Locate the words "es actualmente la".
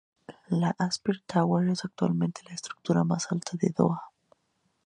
1.69-2.55